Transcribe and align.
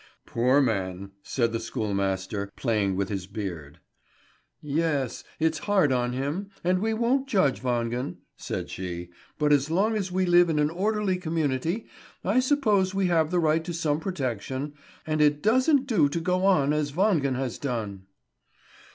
"Poor 0.25 0.61
man!" 0.61 1.11
said 1.21 1.51
the 1.53 1.59
schoolmaster, 1.59 2.49
playing 2.55 2.95
with 2.95 3.07
his 3.09 3.27
beard. 3.27 3.79
"Ye 4.59 4.81
es! 4.81 5.23
It's 5.39 5.59
hard 5.69 5.91
on 5.91 6.13
him, 6.13 6.49
and 6.63 6.79
we 6.79 6.91
won't 6.91 7.27
judge 7.27 7.61
Wangen," 7.61 8.17
said 8.35 8.71
she, 8.71 9.11
"but 9.37 9.53
as 9.53 9.69
long 9.69 9.95
as 9.95 10.11
we 10.11 10.25
live 10.25 10.49
in 10.49 10.57
an 10.57 10.71
orderly 10.71 11.17
community, 11.17 11.85
I 12.25 12.39
suppose 12.39 12.95
we 12.95 13.05
have 13.09 13.29
the 13.29 13.37
right 13.39 13.63
to 13.63 13.75
some 13.75 13.99
protection; 13.99 14.73
and 15.05 15.21
it 15.21 15.43
doesn't 15.43 15.85
do 15.85 16.09
to 16.09 16.19
go 16.19 16.45
on 16.45 16.73
as 16.73 16.93
Wangen 16.93 17.35
has 17.35 17.59
done." 17.59 18.07